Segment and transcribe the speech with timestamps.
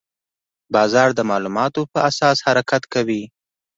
[0.73, 3.23] بازار د معلوماتو په اساس حرکت کوي.